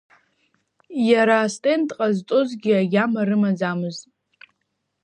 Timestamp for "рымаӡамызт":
3.27-4.05